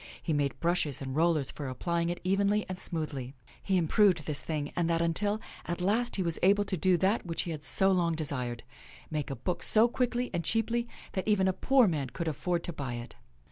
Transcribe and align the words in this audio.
He 0.19 0.33
made 0.33 0.59
brushes 0.59 0.99
and 0.99 1.15
rollers 1.15 1.51
for 1.51 1.67
apply 1.69 2.01
ing 2.01 2.09
it 2.09 2.19
evenly 2.23 2.65
and 2.67 2.79
smoothly. 2.79 3.35
He 3.61 3.77
improved 3.77 4.25
this 4.25 4.39
thing 4.39 4.73
and 4.75 4.89
that 4.89 4.99
until, 4.99 5.39
at 5.65 5.79
last, 5.79 6.15
he 6.15 6.23
was 6.23 6.39
able 6.41 6.63
to 6.63 6.75
do 6.75 6.97
that 6.97 7.23
which 7.23 7.43
he 7.43 7.51
had 7.51 7.61
so 7.63 7.91
long 7.91 8.15
desired— 8.15 8.63
make 9.11 9.29
a 9.29 9.35
book 9.35 9.61
so 9.61 9.87
quickly 9.87 10.31
and 10.33 10.43
cheaply 10.43 10.87
that 11.11 11.27
even 11.27 11.47
a 11.47 11.53
poor 11.53 11.87
man 11.87 12.09
could 12.09 12.27
afford 12.27 12.63
to 12.63 12.73
buy 12.73 12.93
it. 12.95 13.13